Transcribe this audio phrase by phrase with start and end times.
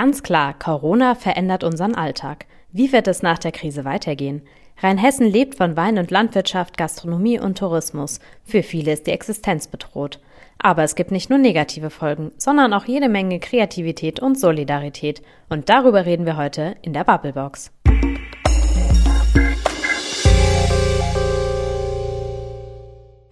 [0.00, 2.46] Ganz klar, Corona verändert unseren Alltag.
[2.70, 4.42] Wie wird es nach der Krise weitergehen?
[4.80, 8.20] Rheinhessen lebt von Wein- und Landwirtschaft, Gastronomie und Tourismus.
[8.44, 10.20] Für viele ist die Existenz bedroht.
[10.56, 15.20] Aber es gibt nicht nur negative Folgen, sondern auch jede Menge Kreativität und Solidarität.
[15.48, 17.72] Und darüber reden wir heute in der Bubblebox.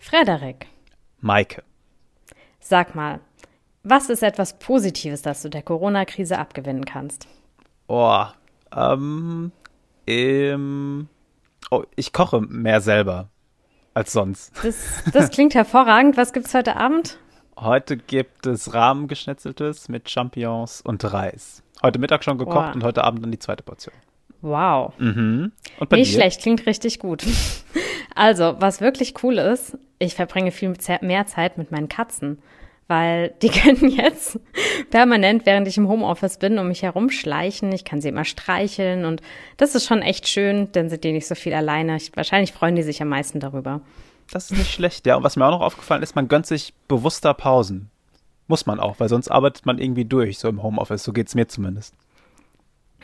[0.00, 0.66] Frederik.
[1.20, 1.62] Maike.
[2.58, 3.20] Sag mal,
[3.88, 7.28] was ist etwas Positives, das du der Corona-Krise abgewinnen kannst?
[7.86, 8.24] Oh,
[8.74, 9.52] ähm,
[10.06, 11.08] ähm,
[11.70, 13.28] oh, ich koche mehr selber
[13.94, 14.52] als sonst.
[14.62, 16.16] Das, das klingt hervorragend.
[16.16, 17.18] Was gibt's heute Abend?
[17.56, 21.62] Heute gibt es Rahmengeschnetzeltes mit Champignons und Reis.
[21.82, 22.74] Heute Mittag schon gekocht wow.
[22.74, 23.94] und heute Abend dann die zweite Portion.
[24.42, 24.92] Wow.
[24.98, 25.52] Mhm.
[25.78, 26.05] Nicht dir?
[26.05, 27.24] schlecht, klingt richtig gut.
[28.18, 32.38] Also, was wirklich cool ist, ich verbringe viel mehr Zeit mit meinen Katzen,
[32.88, 34.38] weil die können jetzt
[34.90, 37.72] permanent, während ich im Homeoffice bin, um mich herumschleichen.
[37.72, 39.22] Ich kann sie immer streicheln und
[39.56, 41.96] das ist schon echt schön, dann sind die nicht so viel alleine.
[41.96, 43.80] Ich, wahrscheinlich freuen die sich am meisten darüber.
[44.30, 45.16] Das ist nicht schlecht, ja.
[45.16, 47.91] Und was mir auch noch aufgefallen ist, man gönnt sich bewusster Pausen.
[48.48, 51.02] Muss man auch, weil sonst arbeitet man irgendwie durch, so im Homeoffice.
[51.02, 51.94] So geht es mir zumindest.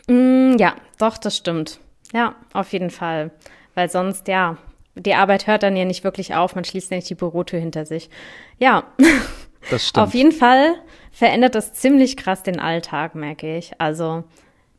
[0.09, 1.81] Mm, ja, doch, das stimmt.
[2.13, 3.31] Ja, auf jeden Fall.
[3.75, 4.57] Weil sonst, ja,
[4.95, 7.87] die Arbeit hört dann ja nicht wirklich auf, man schließt ja nicht die Bürotür hinter
[7.87, 8.11] sich.
[8.59, 8.85] Ja.
[9.71, 10.07] Das stimmt.
[10.07, 10.75] Auf jeden Fall
[11.11, 13.73] verändert das ziemlich krass den Alltag, merke ich.
[13.79, 14.25] Also,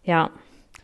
[0.04, 0.30] ja.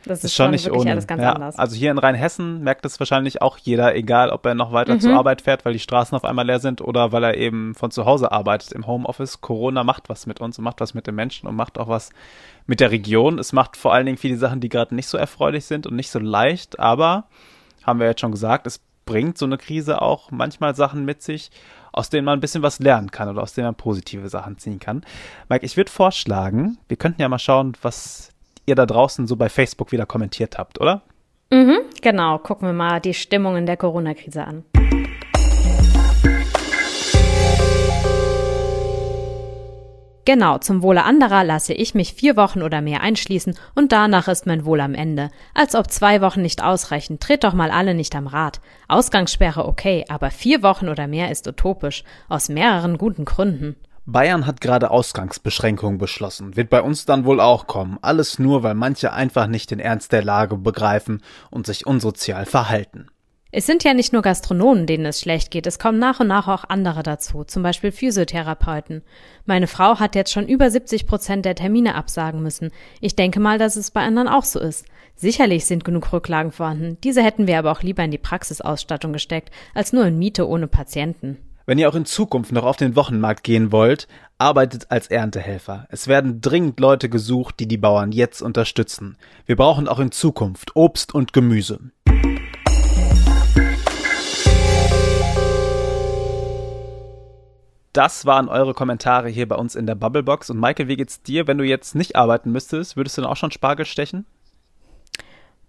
[0.06, 0.91] Das ist, ist schon, nicht wirklich ohne.
[0.91, 1.59] alles ganz ja, anders.
[1.59, 5.02] Also hier in Rheinhessen merkt es wahrscheinlich auch jeder, egal ob er noch weiter mhm.
[5.02, 7.91] zur Arbeit fährt, weil die Straßen auf einmal leer sind oder weil er eben von
[7.91, 9.41] zu Hause arbeitet im Homeoffice.
[9.41, 12.11] Corona macht was mit uns und macht was mit den Menschen und macht auch was
[12.66, 13.39] mit der Region.
[13.39, 16.11] Es macht vor allen Dingen viele Sachen, die gerade nicht so erfreulich sind und nicht
[16.11, 17.25] so leicht, aber
[17.84, 21.49] haben wir jetzt schon gesagt, es bringt so eine Krise auch manchmal Sachen mit sich,
[21.91, 24.79] aus denen man ein bisschen was lernen kann oder aus denen man positive Sachen ziehen
[24.79, 25.03] kann.
[25.49, 28.29] Mike, ich würde vorschlagen, wir könnten ja mal schauen, was
[28.67, 31.01] ihr da draußen so bei Facebook wieder kommentiert habt, oder?
[31.51, 32.38] Mhm, genau.
[32.38, 34.63] Gucken wir mal die Stimmung in der Corona-Krise an.
[40.25, 44.46] Genau, zum Wohle anderer lasse ich mich vier Wochen oder mehr einschließen und danach ist
[44.46, 45.31] mein Wohl am Ende.
[45.53, 48.62] Als ob zwei Wochen nicht ausreichen, tritt doch mal alle nicht am Rad.
[48.88, 52.03] Ausgangssperre okay, aber vier Wochen oder mehr ist utopisch.
[52.28, 53.75] Aus mehreren guten Gründen.
[54.06, 56.56] Bayern hat gerade Ausgangsbeschränkungen beschlossen.
[56.56, 58.00] Wird bei uns dann wohl auch kommen.
[58.02, 61.22] Alles nur, weil manche einfach nicht den Ernst der Lage begreifen
[61.52, 63.08] und sich unsozial verhalten.
[63.51, 66.47] Es sind ja nicht nur Gastronomen, denen es schlecht geht, es kommen nach und nach
[66.47, 69.01] auch andere dazu, zum Beispiel Physiotherapeuten.
[69.47, 72.69] Meine Frau hat jetzt schon über 70 Prozent der Termine absagen müssen.
[73.01, 74.85] Ich denke mal, dass es bei anderen auch so ist.
[75.15, 79.49] Sicherlich sind genug Rücklagen vorhanden, diese hätten wir aber auch lieber in die Praxisausstattung gesteckt,
[79.73, 81.39] als nur in Miete ohne Patienten.
[81.66, 85.87] Wenn ihr auch in Zukunft noch auf den Wochenmarkt gehen wollt, arbeitet als Erntehelfer.
[85.89, 89.17] Es werden dringend Leute gesucht, die die Bauern jetzt unterstützen.
[89.47, 91.79] Wir brauchen auch in Zukunft Obst und Gemüse.
[97.94, 100.50] Das waren eure Kommentare hier bei uns in der Bubblebox.
[100.50, 102.97] Und Michael, wie geht's dir, wenn du jetzt nicht arbeiten müsstest?
[102.97, 104.25] Würdest du dann auch schon Spargel stechen?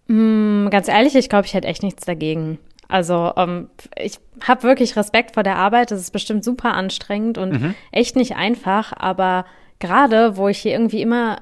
[0.07, 2.59] Mm, ganz ehrlich, ich glaube, ich hätte echt nichts dagegen.
[2.89, 5.93] Also ähm, ich habe wirklich Respekt vor der Arbeit.
[5.93, 7.75] Das ist bestimmt super anstrengend und mhm.
[7.93, 8.93] echt nicht einfach.
[8.97, 9.47] Aber
[9.79, 11.39] gerade, wo ich hier irgendwie immer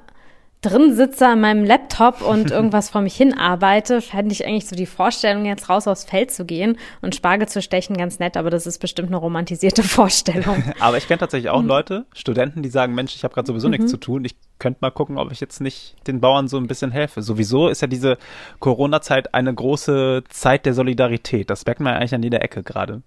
[0.61, 4.77] drin sitze an meinem Laptop und irgendwas vor mich hin arbeite, fände ich eigentlich so
[4.77, 8.51] die Vorstellung, jetzt raus aufs Feld zu gehen und Spargel zu stechen, ganz nett, aber
[8.51, 10.63] das ist bestimmt eine romantisierte Vorstellung.
[10.81, 11.69] aber ich kenne tatsächlich auch mhm.
[11.69, 13.73] Leute, Studenten, die sagen, Mensch, ich habe gerade sowieso mhm.
[13.73, 16.67] nichts zu tun, ich könnte mal gucken, ob ich jetzt nicht den Bauern so ein
[16.67, 17.23] bisschen helfe.
[17.23, 18.19] Sowieso ist ja diese
[18.59, 21.49] Corona-Zeit eine große Zeit der Solidarität.
[21.49, 23.03] Das merkt man ja eigentlich an jeder Ecke gerade.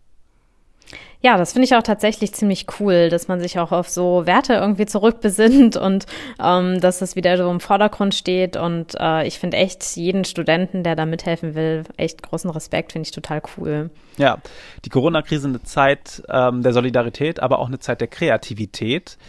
[1.24, 4.54] Ja, das finde ich auch tatsächlich ziemlich cool, dass man sich auch auf so Werte
[4.54, 6.08] irgendwie zurückbesinnt und
[6.44, 8.58] ähm, dass das wieder so im Vordergrund steht.
[8.58, 13.06] Und äh, ich finde echt jeden Studenten, der da mithelfen will, echt großen Respekt, finde
[13.06, 13.92] ich total cool.
[14.18, 14.40] Ja,
[14.84, 19.20] die Corona-Krise eine Zeit ähm, der Solidarität, aber auch eine Zeit der Kreativität.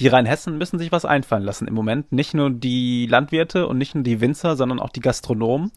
[0.00, 2.12] Die Rheinhessen müssen sich was einfallen lassen im Moment.
[2.12, 5.70] Nicht nur die Landwirte und nicht nur die Winzer, sondern auch die Gastronomen.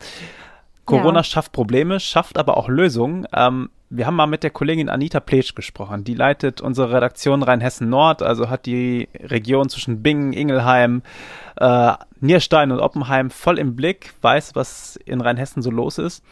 [0.86, 1.24] Corona ja.
[1.24, 3.28] schafft Probleme, schafft aber auch Lösungen.
[3.34, 6.04] Ähm, wir haben mal mit der Kollegin Anita Pletsch gesprochen.
[6.04, 11.02] Die leitet unsere Redaktion Rheinhessen Nord, also hat die Region zwischen Bingen, Ingelheim,
[11.58, 16.24] äh, Nierstein und Oppenheim voll im Blick, weiß, was in Rheinhessen so los ist.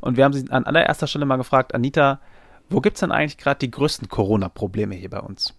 [0.00, 2.20] Und wir haben sie an allererster Stelle mal gefragt, Anita,
[2.68, 5.54] wo gibt es denn eigentlich gerade die größten Corona-Probleme hier bei uns?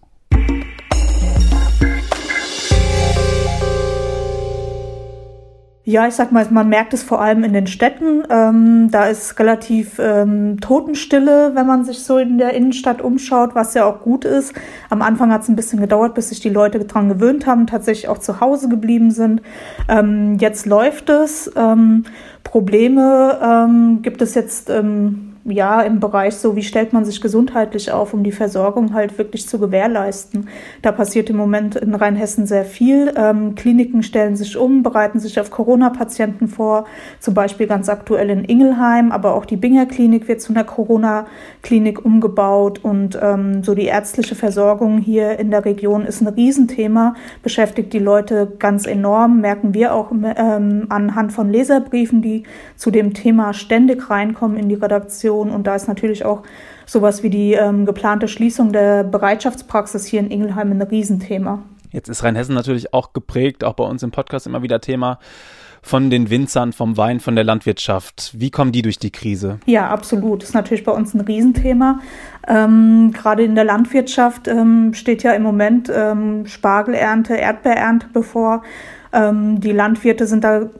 [5.88, 8.24] Ja, ich sag mal, man merkt es vor allem in den Städten.
[8.28, 13.72] Ähm, da ist relativ ähm, Totenstille, wenn man sich so in der Innenstadt umschaut, was
[13.74, 14.52] ja auch gut ist.
[14.90, 18.08] Am Anfang hat es ein bisschen gedauert, bis sich die Leute dran gewöhnt haben, tatsächlich
[18.08, 19.42] auch zu Hause geblieben sind.
[19.88, 21.52] Ähm, jetzt läuft es.
[21.54, 22.02] Ähm,
[22.42, 27.92] Probleme ähm, gibt es jetzt ähm, ja, im Bereich so, wie stellt man sich gesundheitlich
[27.92, 30.48] auf, um die Versorgung halt wirklich zu gewährleisten.
[30.82, 33.12] Da passiert im Moment in Rheinhessen sehr viel.
[33.16, 36.86] Ähm, Kliniken stellen sich um, bereiten sich auf Corona-Patienten vor,
[37.20, 42.04] zum Beispiel ganz aktuell in Ingelheim, aber auch die Binger Klinik wird zu einer Corona-Klinik
[42.04, 47.92] umgebaut und ähm, so die ärztliche Versorgung hier in der Region ist ein Riesenthema, beschäftigt
[47.92, 52.42] die Leute ganz enorm, merken wir auch ähm, anhand von Leserbriefen, die
[52.76, 55.50] zu dem Thema ständig reinkommen in die Redaktion Situation.
[55.50, 56.42] Und da ist natürlich auch
[56.86, 61.62] sowas wie die ähm, geplante Schließung der Bereitschaftspraxis hier in Ingelheim ein Riesenthema.
[61.92, 65.18] Jetzt ist Rheinhessen natürlich auch geprägt, auch bei uns im Podcast immer wieder Thema
[65.82, 68.32] von den Winzern, vom Wein, von der Landwirtschaft.
[68.34, 69.60] Wie kommen die durch die Krise?
[69.66, 70.42] Ja, absolut.
[70.42, 72.00] Das ist natürlich bei uns ein Riesenthema.
[72.48, 78.62] Ähm, gerade in der Landwirtschaft ähm, steht ja im Moment ähm, Spargelernte, Erdbeerernte bevor.
[79.12, 80.70] Ähm, die Landwirte sind da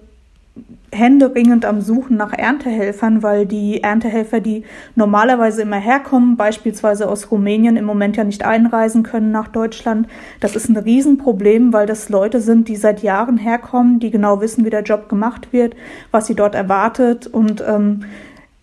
[0.96, 4.64] händeringend am Suchen nach Erntehelfern, weil die Erntehelfer, die
[4.94, 10.08] normalerweise immer herkommen, beispielsweise aus Rumänien, im Moment ja nicht einreisen können nach Deutschland.
[10.40, 14.64] Das ist ein Riesenproblem, weil das Leute sind, die seit Jahren herkommen, die genau wissen,
[14.64, 15.76] wie der Job gemacht wird,
[16.10, 18.00] was sie dort erwartet und ähm,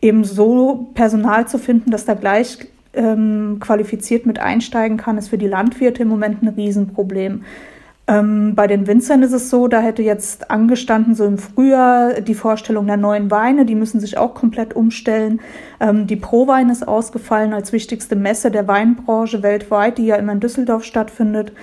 [0.01, 2.57] eben so Personal zu finden, dass da gleich
[2.93, 7.43] ähm, qualifiziert mit einsteigen kann, ist für die Landwirte im Moment ein Riesenproblem.
[8.05, 12.33] Ähm, bei den Winzern ist es so, da hätte jetzt angestanden, so im Frühjahr, die
[12.33, 15.39] Vorstellung der neuen Weine, die müssen sich auch komplett umstellen.
[15.79, 20.41] Ähm, die Pro-Wein ist ausgefallen als wichtigste Messe der Weinbranche weltweit, die ja immer in
[20.41, 21.53] Düsseldorf stattfindet.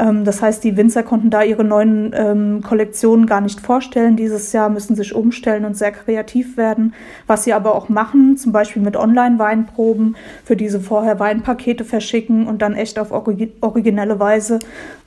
[0.00, 4.16] Ähm, das heißt, die Winzer konnten da ihre neuen ähm, Kollektionen gar nicht vorstellen.
[4.16, 6.94] Dieses Jahr müssen sich umstellen und sehr kreativ werden.
[7.26, 12.62] Was sie aber auch machen, zum Beispiel mit Online-Weinproben, für diese vorher Weinpakete verschicken und
[12.62, 14.58] dann echt auf originelle Weise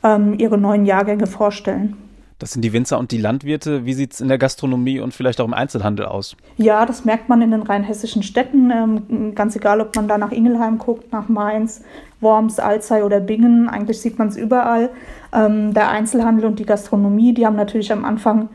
[0.04, 1.98] ähm, ihre neuen Jahrgänge vorstellen.
[2.44, 3.86] Das sind die Winzer und die Landwirte.
[3.86, 6.36] Wie sieht es in der Gastronomie und vielleicht auch im Einzelhandel aus?
[6.57, 8.69] Ja, das merkt man in den rheinhessischen Städten.
[8.69, 11.84] Ähm, ganz egal, ob man da nach Ingelheim guckt, nach Mainz,
[12.19, 13.69] Worms, Alzey oder Bingen.
[13.69, 14.90] Eigentlich sieht man es überall.
[15.31, 18.50] Ähm, der Einzelhandel und die Gastronomie, die haben natürlich am Anfang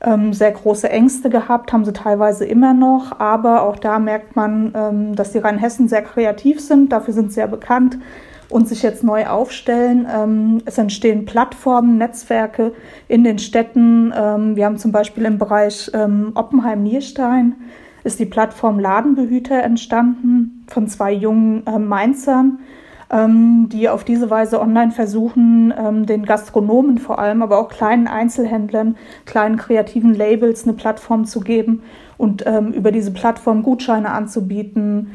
[0.00, 3.20] ähm, sehr große Ängste gehabt, haben sie teilweise immer noch.
[3.20, 6.90] Aber auch da merkt man, dass die Rheinhessen sehr kreativ sind.
[6.90, 7.98] Dafür sind sie ja bekannt
[8.48, 10.06] und sich jetzt neu aufstellen.
[10.12, 12.72] Ähm, es entstehen Plattformen, Netzwerke
[13.08, 14.12] in den Städten.
[14.16, 17.56] Ähm, wir haben zum Beispiel im Bereich ähm, Oppenheim-Nierstein
[18.04, 22.60] ist die Plattform Ladenbehüter entstanden von zwei jungen Mainzern,
[23.10, 29.56] die auf diese Weise online versuchen, den Gastronomen vor allem, aber auch kleinen Einzelhändlern, kleinen
[29.56, 31.82] kreativen Labels eine Plattform zu geben
[32.16, 32.44] und
[32.74, 35.10] über diese Plattform Gutscheine anzubieten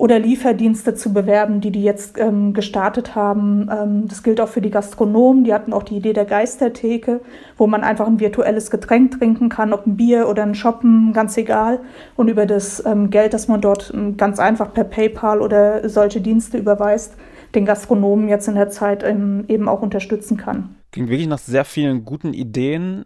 [0.00, 3.68] oder Lieferdienste zu bewerben, die die jetzt ähm, gestartet haben.
[3.70, 5.44] Ähm, das gilt auch für die Gastronomen.
[5.44, 7.20] Die hatten auch die Idee der Geistertheke,
[7.58, 11.36] wo man einfach ein virtuelles Getränk trinken kann, ob ein Bier oder ein Shoppen, ganz
[11.36, 11.80] egal.
[12.16, 16.22] Und über das ähm, Geld, das man dort ähm, ganz einfach per PayPal oder solche
[16.22, 17.14] Dienste überweist,
[17.54, 20.76] den Gastronomen jetzt in der Zeit ähm, eben auch unterstützen kann.
[20.92, 23.04] Klingt wirklich nach sehr vielen guten Ideen.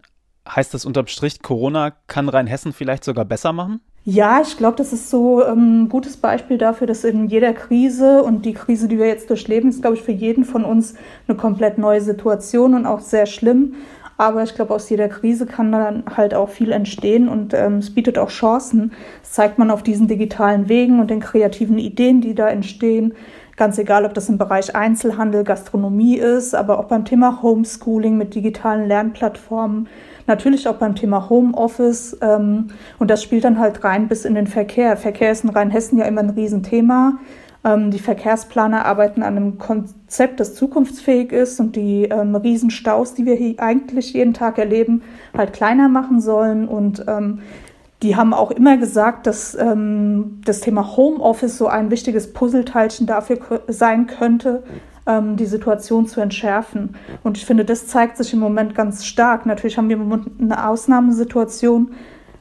[0.49, 3.81] Heißt das unterm Strich, Corona kann Rheinhessen vielleicht sogar besser machen?
[4.07, 8.23] Ja, ich glaube, das ist so ein ähm, gutes Beispiel dafür, dass in jeder Krise
[8.23, 10.95] und die Krise, die wir jetzt durchleben, ist, glaube ich, für jeden von uns
[11.27, 13.77] eine komplett neue Situation und auch sehr schlimm.
[14.19, 17.95] Aber ich glaube, aus jeder Krise kann dann halt auch viel entstehen und ähm, es
[17.95, 18.93] bietet auch Chancen.
[19.23, 23.15] Das zeigt man auf diesen digitalen Wegen und den kreativen Ideen, die da entstehen.
[23.57, 28.35] Ganz egal, ob das im Bereich Einzelhandel, Gastronomie ist, aber auch beim Thema Homeschooling mit
[28.35, 29.89] digitalen Lernplattformen
[30.27, 32.17] Natürlich auch beim Thema Homeoffice.
[32.21, 32.69] Ähm,
[32.99, 34.97] und das spielt dann halt rein bis in den Verkehr.
[34.97, 37.19] Verkehr ist in Rheinhessen ja immer ein Riesenthema.
[37.63, 43.27] Ähm, die Verkehrsplaner arbeiten an einem Konzept, das zukunftsfähig ist und die ähm, Riesenstaus, die
[43.27, 45.03] wir hier eigentlich jeden Tag erleben,
[45.37, 46.69] halt kleiner machen sollen.
[46.69, 47.41] Und ähm,
[48.05, 53.39] die haben auch immer gesagt, dass ähm, das Thema Homeoffice so ein wichtiges Puzzleteilchen dafür
[53.67, 54.63] sein könnte,
[55.07, 56.97] ähm, die Situation zu entschärfen.
[57.23, 59.47] Und ich finde, das zeigt sich im Moment ganz stark.
[59.47, 61.95] Natürlich haben wir im Moment eine Ausnahmesituation,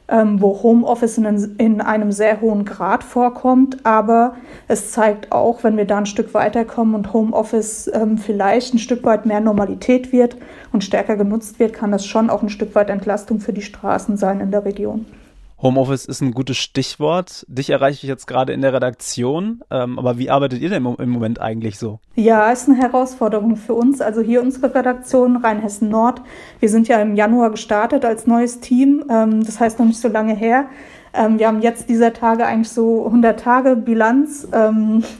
[0.08, 3.86] ähm, wo Homeoffice in, in, einem sehr hohen Grad vorkommt.
[3.86, 4.34] Aber
[4.68, 9.02] es zeigt auch, wenn wir da ein Stück weiterkommen und Homeoffice ähm, vielleicht ein Stück
[9.04, 10.36] weit mehr Normalität wird
[10.72, 14.18] und stärker genutzt wird, kann das schon auch ein Stück weit Entlastung für die Straßen
[14.18, 15.06] sein in der Region.
[15.62, 17.44] Homeoffice ist ein gutes Stichwort.
[17.48, 19.62] Dich erreiche ich jetzt gerade in der Redaktion.
[19.70, 22.00] Ähm, aber wie arbeitet ihr denn im Moment eigentlich so?
[22.16, 24.00] Ja, ist eine Herausforderung für uns.
[24.00, 26.22] Also hier unsere Redaktion Rheinhessen Nord.
[26.60, 29.04] Wir sind ja im Januar gestartet als neues Team.
[29.08, 30.66] Ähm, das heißt noch nicht so lange her.
[31.14, 34.48] Ähm, wir haben jetzt dieser Tage eigentlich so 100 Tage Bilanz.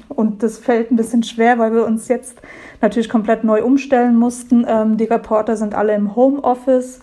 [0.09, 2.43] Und das fällt ein bisschen schwer, weil wir uns jetzt
[2.81, 4.67] natürlich komplett neu umstellen mussten.
[4.97, 7.00] Die Reporter sind alle im Homeoffice.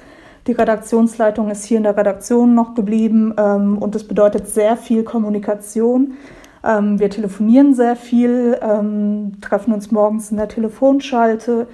[0.48, 5.03] Die Redaktionsleitung ist hier in der Redaktion noch geblieben ähm, und das bedeutet sehr viel
[5.03, 6.13] Kommunikation.
[6.63, 11.67] Ähm, wir telefonieren sehr viel, ähm, treffen uns morgens in der Telefonschalte,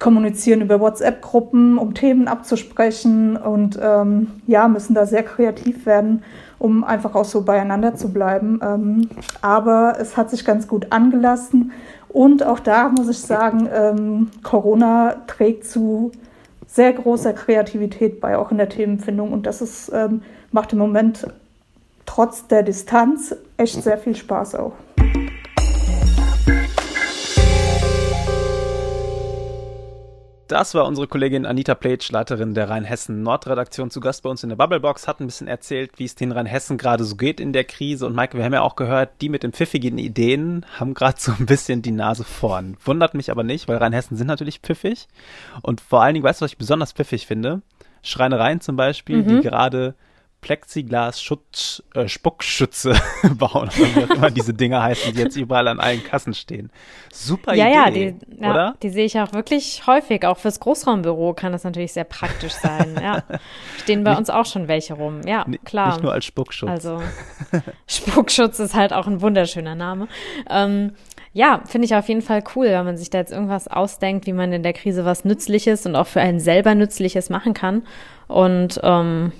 [0.00, 6.24] kommunizieren über WhatsApp-Gruppen, um Themen abzusprechen und ähm, ja, müssen da sehr kreativ werden,
[6.58, 8.58] um einfach auch so beieinander zu bleiben.
[8.60, 9.08] Ähm,
[9.40, 11.70] aber es hat sich ganz gut angelassen
[12.08, 16.10] und auch da muss ich sagen, ähm, Corona trägt zu
[16.74, 19.32] sehr großer Kreativität bei, auch in der Themenfindung.
[19.32, 21.24] Und das ist, ähm, macht im Moment
[22.04, 24.72] trotz der Distanz echt sehr viel Spaß auch.
[30.48, 34.56] Das war unsere Kollegin Anita Pletsch, Leiterin der Rheinhessen-Nordredaktion, zu Gast bei uns in der
[34.56, 38.06] Bubblebox, hat ein bisschen erzählt, wie es den Rheinhessen gerade so geht in der Krise.
[38.06, 41.32] Und Maike, wir haben ja auch gehört, die mit den pfiffigen Ideen haben gerade so
[41.32, 42.76] ein bisschen die Nase vorn.
[42.84, 45.08] Wundert mich aber nicht, weil Rheinhessen sind natürlich pfiffig.
[45.62, 47.62] Und vor allen Dingen, weißt du, was ich besonders pfiffig finde?
[48.02, 49.28] Schreinereien zum Beispiel, mhm.
[49.28, 49.94] die gerade
[50.44, 52.94] Plexiglas-Schutz, äh, Spuckschütze
[53.38, 56.70] bauen, wie auch immer diese Dinger heißen, die jetzt überall an allen Kassen stehen.
[57.10, 58.74] Super ja, Idee, ja, die, ja, oder?
[58.82, 60.26] Die sehe ich auch wirklich häufig.
[60.26, 63.00] Auch fürs Großraumbüro kann das natürlich sehr praktisch sein.
[63.02, 63.22] ja,
[63.82, 65.22] stehen bei nicht, uns auch schon welche rum.
[65.26, 65.92] Ja, klar.
[65.92, 66.68] Nicht nur als Spuckschutz.
[66.68, 67.00] Also
[67.86, 70.08] Spuckschutz ist halt auch ein wunderschöner Name.
[70.50, 70.92] Ähm,
[71.32, 74.34] ja, finde ich auf jeden Fall cool, wenn man sich da jetzt irgendwas ausdenkt, wie
[74.34, 77.86] man in der Krise was Nützliches und auch für einen selber Nützliches machen kann.
[78.28, 79.32] Und ähm,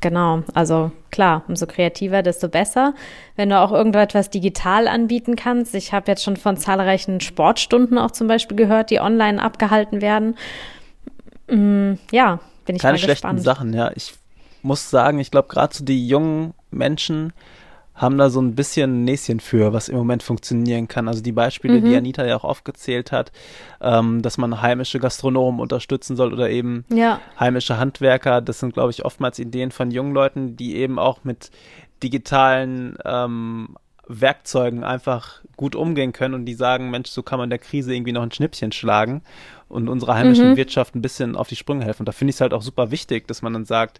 [0.00, 2.94] Genau, also klar, umso kreativer, desto besser.
[3.36, 5.74] Wenn du auch irgendetwas digital anbieten kannst.
[5.74, 10.36] Ich habe jetzt schon von zahlreichen Sportstunden auch zum Beispiel gehört, die online abgehalten werden.
[11.48, 13.42] Mm, ja, bin ich Keine mal schlechten gespannt.
[13.42, 13.90] Sachen, ja.
[13.94, 14.14] Ich
[14.62, 17.32] muss sagen, ich glaube, gerade so die jungen Menschen,
[17.98, 21.08] haben da so ein bisschen ein Näschen für, was im Moment funktionieren kann.
[21.08, 21.84] Also die Beispiele, mhm.
[21.84, 23.32] die Anita ja auch aufgezählt hat,
[23.80, 27.20] ähm, dass man heimische Gastronomen unterstützen soll oder eben ja.
[27.38, 31.50] heimische Handwerker, das sind, glaube ich, oftmals Ideen von jungen Leuten, die eben auch mit
[32.02, 33.76] digitalen ähm,
[34.06, 38.12] Werkzeugen einfach gut umgehen können und die sagen, Mensch, so kann man der Krise irgendwie
[38.12, 39.22] noch ein Schnippchen schlagen
[39.68, 40.56] und unserer heimischen mhm.
[40.56, 42.02] Wirtschaft ein bisschen auf die Sprünge helfen.
[42.02, 43.98] Und da finde ich es halt auch super wichtig, dass man dann sagt,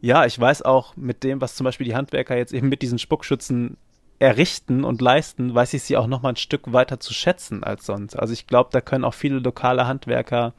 [0.00, 2.98] ja, ich weiß auch mit dem, was zum Beispiel die Handwerker jetzt eben mit diesen
[2.98, 3.76] Spuckschützen
[4.18, 7.86] errichten und leisten, weiß ich sie auch noch mal ein Stück weiter zu schätzen als
[7.86, 8.16] sonst.
[8.16, 10.54] Also ich glaube, da können auch viele lokale Handwerker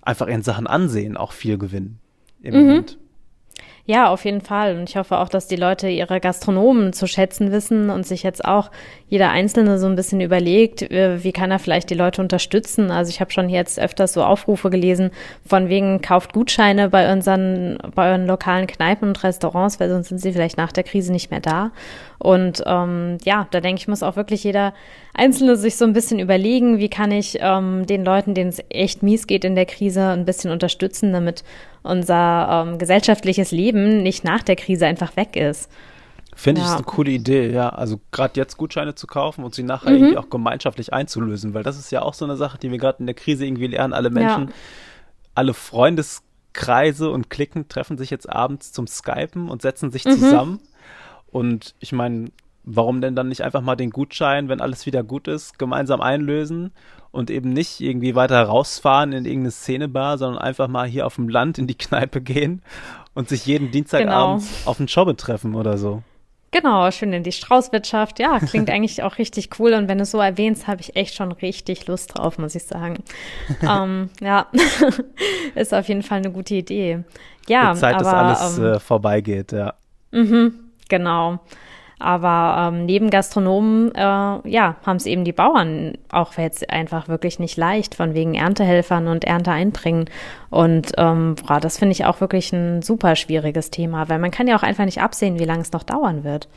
[0.00, 2.00] einfach in Sachen Ansehen auch viel gewinnen
[2.42, 2.60] im mhm.
[2.66, 2.98] Moment.
[3.84, 4.76] Ja, auf jeden Fall.
[4.76, 8.44] Und ich hoffe auch, dass die Leute ihre Gastronomen zu schätzen wissen und sich jetzt
[8.44, 8.70] auch
[9.08, 12.92] jeder Einzelne so ein bisschen überlegt, äh, wie kann er vielleicht die Leute unterstützen.
[12.92, 15.10] Also ich habe schon jetzt öfters so Aufrufe gelesen,
[15.44, 20.18] von wegen kauft Gutscheine bei unseren, bei euren lokalen Kneipen und Restaurants, weil sonst sind
[20.18, 21.72] sie vielleicht nach der Krise nicht mehr da.
[22.20, 24.74] Und ähm, ja, da denke ich, muss auch wirklich jeder
[25.12, 29.02] Einzelne sich so ein bisschen überlegen, wie kann ich ähm, den Leuten, denen es echt
[29.02, 31.42] mies geht in der Krise, ein bisschen unterstützen, damit
[31.82, 35.70] unser ähm, gesellschaftliches Leben nicht nach der Krise einfach weg ist.
[36.34, 36.66] Finde ja.
[36.66, 37.68] ich eine coole Idee, ja.
[37.68, 39.96] Also gerade jetzt Gutscheine zu kaufen und sie nachher mhm.
[39.96, 43.00] irgendwie auch gemeinschaftlich einzulösen, weil das ist ja auch so eine Sache, die wir gerade
[43.00, 43.92] in der Krise irgendwie lernen.
[43.92, 44.54] Alle Menschen, ja.
[45.34, 50.12] alle Freundeskreise und Klicken treffen sich jetzt abends zum Skypen und setzen sich mhm.
[50.12, 50.60] zusammen
[51.32, 52.30] und ich meine,
[52.62, 56.72] warum denn dann nicht einfach mal den Gutschein, wenn alles wieder gut ist, gemeinsam einlösen
[57.12, 61.28] und eben nicht irgendwie weiter rausfahren in irgendeine Szenebar, sondern einfach mal hier auf dem
[61.28, 62.62] Land in die Kneipe gehen
[63.14, 64.70] und sich jeden Dienstagabend genau.
[64.70, 66.02] auf den Schobbe treffen oder so.
[66.50, 68.18] Genau, schön in die Straußwirtschaft.
[68.18, 69.72] Ja, klingt eigentlich auch richtig cool.
[69.74, 72.64] Und wenn du es so erwähnst, habe ich echt schon richtig Lust drauf, muss ich
[72.64, 73.02] sagen.
[73.62, 74.46] ähm, ja,
[75.54, 77.04] ist auf jeden Fall eine gute Idee.
[77.48, 79.74] Ja, Die Zeit, aber, dass alles ähm, äh, vorbeigeht, ja.
[80.10, 80.54] Mhm,
[80.92, 81.40] Genau.
[82.02, 87.38] Aber ähm, neben Gastronomen, äh, ja, haben es eben die Bauern auch jetzt einfach wirklich
[87.38, 90.06] nicht leicht, von wegen Erntehelfern und Ernte einbringen.
[90.50, 94.48] Und ähm, boah, das finde ich auch wirklich ein super schwieriges Thema, weil man kann
[94.48, 96.48] ja auch einfach nicht absehen, wie lange es noch dauern wird.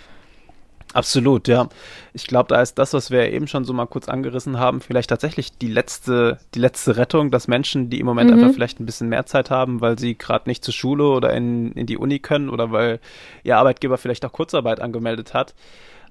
[0.95, 1.67] Absolut, ja.
[2.13, 5.09] Ich glaube, da ist das, was wir eben schon so mal kurz angerissen haben, vielleicht
[5.09, 8.37] tatsächlich die letzte, die letzte Rettung, dass Menschen, die im Moment mhm.
[8.37, 11.73] einfach vielleicht ein bisschen mehr Zeit haben, weil sie gerade nicht zur Schule oder in,
[11.73, 13.01] in die Uni können oder weil
[13.43, 15.53] ihr Arbeitgeber vielleicht auch Kurzarbeit angemeldet hat,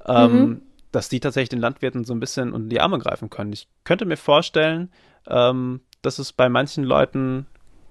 [0.04, 0.62] ähm, mhm.
[0.92, 3.54] dass die tatsächlich den Landwirten so ein bisschen unter die Arme greifen können.
[3.54, 4.92] Ich könnte mir vorstellen,
[5.26, 7.46] ähm, dass es bei manchen Leuten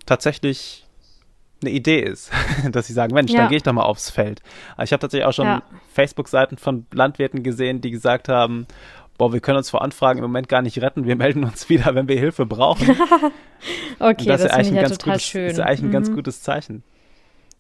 [0.06, 0.83] tatsächlich
[1.64, 2.32] eine Idee ist,
[2.72, 3.40] dass sie sagen, Mensch, ja.
[3.40, 4.42] dann gehe ich doch mal aufs Feld.
[4.82, 5.64] ich habe tatsächlich auch schon ja.
[5.94, 8.68] Facebook-Seiten von Landwirten gesehen, die gesagt haben,
[9.18, 11.96] boah, wir können uns vor Anfragen im Moment gar nicht retten, wir melden uns wieder,
[11.96, 12.90] wenn wir Hilfe brauchen.
[14.00, 15.48] okay, das, das finde ich ja total gutes, schön.
[15.48, 15.92] Das ist eigentlich ein mhm.
[15.92, 16.84] ganz gutes Zeichen.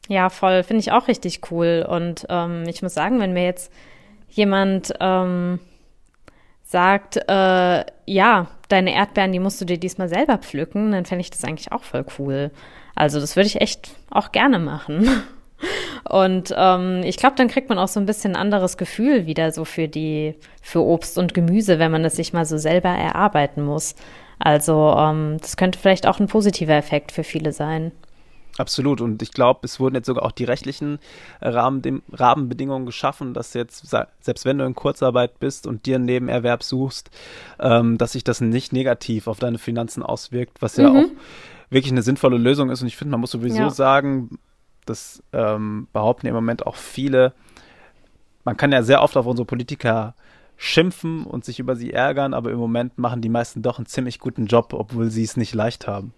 [0.09, 1.85] Ja, voll, finde ich auch richtig cool.
[1.87, 3.71] Und ähm, ich muss sagen, wenn mir jetzt
[4.29, 5.59] jemand ähm,
[6.63, 11.29] sagt, äh, ja, deine Erdbeeren, die musst du dir diesmal selber pflücken, dann fände ich
[11.29, 12.51] das eigentlich auch voll cool.
[12.95, 15.09] Also das würde ich echt auch gerne machen.
[16.09, 19.51] Und ähm, ich glaube, dann kriegt man auch so ein bisschen ein anderes Gefühl wieder
[19.51, 23.63] so für die, für Obst und Gemüse, wenn man es sich mal so selber erarbeiten
[23.63, 23.95] muss.
[24.39, 27.91] Also ähm, das könnte vielleicht auch ein positiver Effekt für viele sein.
[28.57, 29.01] Absolut.
[29.01, 30.99] Und ich glaube, es wurden jetzt sogar auch die rechtlichen
[31.41, 33.87] Rahmen, Rahmenbedingungen geschaffen, dass jetzt,
[34.19, 37.09] selbst wenn du in Kurzarbeit bist und dir einen Nebenerwerb suchst,
[37.59, 40.97] ähm, dass sich das nicht negativ auf deine Finanzen auswirkt, was ja mhm.
[40.97, 41.09] auch
[41.69, 42.81] wirklich eine sinnvolle Lösung ist.
[42.81, 43.69] Und ich finde, man muss sowieso ja.
[43.69, 44.37] sagen,
[44.85, 47.33] das ähm, behaupten im Moment auch viele.
[48.43, 50.15] Man kann ja sehr oft auf unsere Politiker
[50.57, 54.19] schimpfen und sich über sie ärgern, aber im Moment machen die meisten doch einen ziemlich
[54.19, 56.13] guten Job, obwohl sie es nicht leicht haben.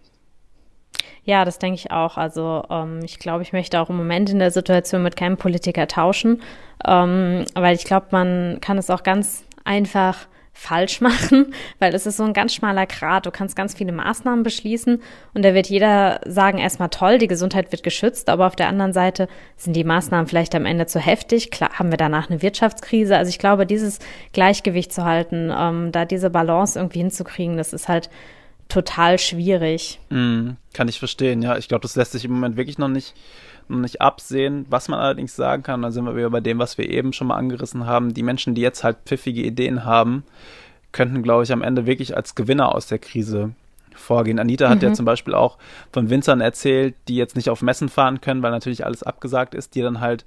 [1.23, 2.17] Ja, das denke ich auch.
[2.17, 5.87] Also ähm, ich glaube, ich möchte auch im Moment in der Situation mit keinem Politiker
[5.87, 6.41] tauschen,
[6.85, 12.17] ähm, weil ich glaube, man kann es auch ganz einfach falsch machen, weil es ist
[12.17, 13.25] so ein ganz schmaler Grat.
[13.25, 15.01] Du kannst ganz viele Maßnahmen beschließen
[15.33, 18.93] und da wird jeder sagen, erstmal toll, die Gesundheit wird geschützt, aber auf der anderen
[18.93, 21.51] Seite sind die Maßnahmen vielleicht am Ende zu heftig.
[21.51, 23.17] Klar haben wir danach eine Wirtschaftskrise.
[23.17, 23.99] Also ich glaube, dieses
[24.31, 28.09] Gleichgewicht zu halten, ähm, da diese Balance irgendwie hinzukriegen, das ist halt
[28.69, 29.99] total schwierig.
[30.09, 31.57] Mm, kann ich verstehen, ja.
[31.57, 33.13] Ich glaube, das lässt sich im Moment wirklich noch nicht
[33.69, 34.65] noch nicht absehen.
[34.69, 37.27] Was man allerdings sagen kann, da sind wir wieder bei dem, was wir eben schon
[37.27, 40.23] mal angerissen haben, die Menschen, die jetzt halt pfiffige Ideen haben,
[40.91, 43.51] könnten, glaube ich, am Ende wirklich als Gewinner aus der Krise
[43.93, 44.39] vorgehen.
[44.39, 44.89] Anita hat mhm.
[44.89, 45.57] ja zum Beispiel auch
[45.91, 49.75] von Winzern erzählt, die jetzt nicht auf Messen fahren können, weil natürlich alles abgesagt ist,
[49.75, 50.25] die dann halt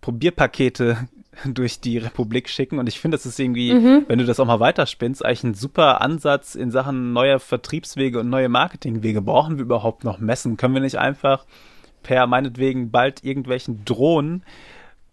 [0.00, 1.08] Probierpakete
[1.44, 2.78] durch die Republik schicken.
[2.78, 4.04] Und ich finde, das ist irgendwie, mhm.
[4.08, 8.30] wenn du das auch mal weiterspinnst, eigentlich ein super Ansatz in Sachen neuer Vertriebswege und
[8.30, 9.20] neue Marketingwege.
[9.20, 10.56] Brauchen wir überhaupt noch Messen?
[10.56, 11.44] Können wir nicht einfach
[12.06, 14.44] per meinetwegen bald irgendwelchen Drohnen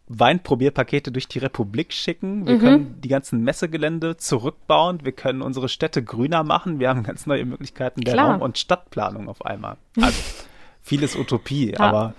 [0.08, 2.46] Weinprobierpakete durch die Republik schicken.
[2.46, 2.60] Wir mhm.
[2.60, 5.00] können die ganzen Messegelände zurückbauen.
[5.04, 6.80] Wir können unsere Städte grüner machen.
[6.80, 8.34] Wir haben ganz neue Möglichkeiten der Klar.
[8.34, 9.78] Raum- und Stadtplanung auf einmal.
[10.00, 10.22] Also
[10.84, 11.80] vieles Utopie, ja.
[11.80, 12.14] aber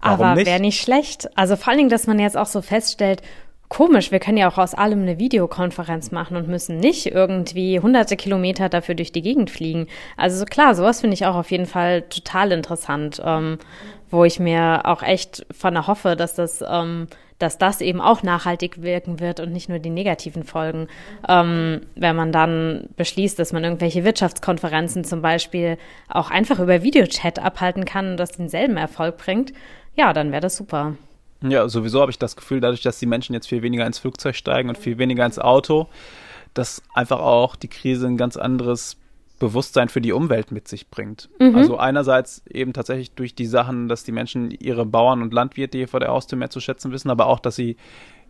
[0.00, 1.28] aber wäre nicht schlecht.
[1.36, 3.22] Also vor allen Dingen, dass man jetzt auch so feststellt,
[3.68, 8.16] komisch, wir können ja auch aus allem eine Videokonferenz machen und müssen nicht irgendwie hunderte
[8.16, 9.86] Kilometer dafür durch die Gegend fliegen.
[10.16, 13.58] Also klar, sowas finde ich auch auf jeden Fall total interessant, ähm,
[14.10, 18.82] wo ich mir auch echt von erhoffe, dass das, ähm, dass das eben auch nachhaltig
[18.82, 20.88] wirken wird und nicht nur die negativen Folgen.
[21.28, 25.76] Ähm, wenn man dann beschließt, dass man irgendwelche Wirtschaftskonferenzen zum Beispiel
[26.08, 29.52] auch einfach über Videochat abhalten kann und das denselben Erfolg bringt,
[29.94, 30.94] ja, dann wäre das super.
[31.40, 34.34] Ja, sowieso habe ich das Gefühl, dadurch, dass die Menschen jetzt viel weniger ins Flugzeug
[34.34, 35.88] steigen und viel weniger ins Auto,
[36.54, 38.96] dass einfach auch die Krise ein ganz anderes
[39.38, 41.28] Bewusstsein für die Umwelt mit sich bringt.
[41.38, 41.54] Mhm.
[41.54, 45.88] Also einerseits eben tatsächlich durch die Sachen, dass die Menschen ihre Bauern und Landwirte hier
[45.88, 47.76] vor der Haustür mehr zu schätzen wissen, aber auch, dass sie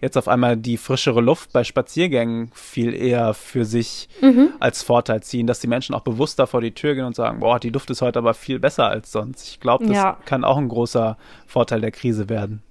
[0.00, 4.50] jetzt auf einmal die frischere Luft bei Spaziergängen viel eher für sich mhm.
[4.60, 7.58] als Vorteil ziehen, dass die Menschen auch bewusster vor die Tür gehen und sagen, boah,
[7.58, 9.48] die Luft ist heute aber viel besser als sonst.
[9.48, 10.18] Ich glaube, das ja.
[10.24, 11.16] kann auch ein großer
[11.46, 12.62] Vorteil der Krise werden.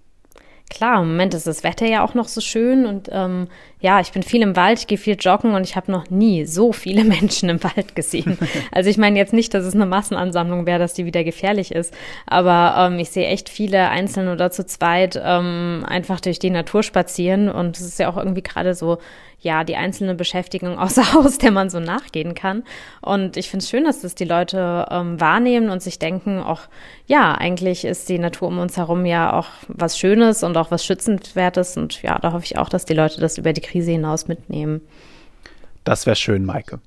[0.70, 3.48] Klar, im Moment ist das Wetter ja auch noch so schön und ähm,
[3.80, 6.46] ja, ich bin viel im Wald, ich gehe viel joggen und ich habe noch nie
[6.46, 8.38] so viele Menschen im Wald gesehen.
[8.72, 11.94] Also ich meine jetzt nicht, dass es eine Massenansammlung wäre, dass die wieder gefährlich ist,
[12.26, 16.84] aber ähm, ich sehe echt viele einzeln oder zu zweit ähm, einfach durch die Natur
[16.84, 18.98] spazieren und es ist ja auch irgendwie gerade so
[19.40, 22.64] ja, die einzelne Beschäftigung außer Haus, der man so nachgehen kann.
[23.02, 26.62] Und ich finde es schön, dass das die Leute ähm, wahrnehmen und sich denken, auch
[27.06, 30.86] ja, eigentlich ist die Natur um uns herum ja auch was Schönes und auch was
[30.86, 31.78] Schützenswertes.
[31.78, 34.82] Und ja, da hoffe ich auch, dass die Leute das über die Krise hinaus mitnehmen.
[35.84, 36.82] Das wäre schön, Maike.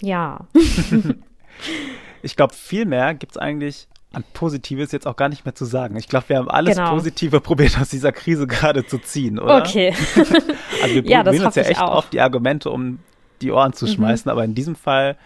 [0.00, 0.46] Ja.
[2.22, 5.64] ich glaube, viel mehr gibt es eigentlich an Positives jetzt auch gar nicht mehr zu
[5.64, 5.96] sagen.
[5.96, 6.90] Ich glaube, wir haben alles genau.
[6.90, 9.58] Positive probiert aus dieser Krise gerade zu ziehen, oder?
[9.58, 9.94] Okay.
[10.82, 12.98] also wir ja, probieren uns ja echt oft die Argumente um
[13.40, 13.90] die Ohren zu mhm.
[13.90, 15.16] schmeißen, aber in diesem Fall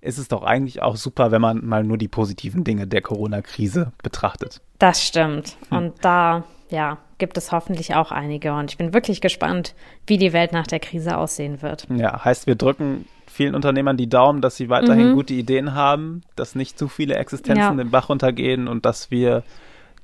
[0.00, 3.92] ist es doch eigentlich auch super, wenn man mal nur die positiven Dinge der Corona-Krise
[4.02, 4.62] betrachtet.
[4.78, 5.56] Das stimmt.
[5.68, 5.76] Hm.
[5.76, 8.54] Und da, ja, gibt es hoffentlich auch einige.
[8.54, 9.74] Und ich bin wirklich gespannt,
[10.06, 11.86] wie die Welt nach der Krise aussehen wird.
[11.90, 13.06] Ja, heißt, wir drücken
[13.40, 15.14] vielen Unternehmern die Daumen, dass sie weiterhin mhm.
[15.14, 17.74] gute Ideen haben, dass nicht zu viele Existenzen ja.
[17.74, 19.44] den Bach runtergehen und dass wir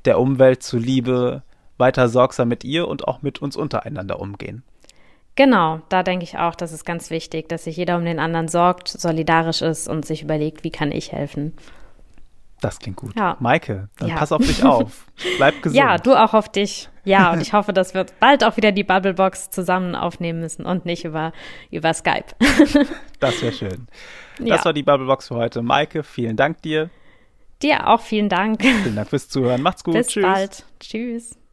[0.07, 1.42] der Umwelt zuliebe
[1.77, 4.62] weiter sorgsam mit ihr und auch mit uns untereinander umgehen.
[5.35, 8.49] Genau, da denke ich auch, das ist ganz wichtig, dass sich jeder um den anderen
[8.49, 11.53] sorgt, solidarisch ist und sich überlegt, wie kann ich helfen.
[12.61, 13.14] Das klingt gut.
[13.16, 13.37] Ja.
[13.40, 14.16] Maike, dann ja.
[14.16, 15.07] pass auf dich auf.
[15.37, 15.77] Bleib gesund.
[15.77, 16.88] Ja, du auch auf dich.
[17.05, 20.87] Ja, und ich hoffe, dass wir bald auch wieder die Bubblebox zusammen aufnehmen müssen und
[20.87, 21.33] nicht über,
[21.71, 22.35] über Skype.
[23.21, 23.87] das wäre schön.
[24.38, 24.64] Das ja.
[24.64, 25.62] war die Bubblebox für heute.
[25.62, 26.90] Maike, vielen Dank dir.
[27.62, 28.62] Dir auch vielen Dank.
[28.62, 29.62] Vielen Dank fürs Zuhören.
[29.62, 29.95] Macht's gut.
[29.95, 30.23] Bis Tschüss.
[30.23, 30.66] bald.
[30.81, 31.46] Tschüss.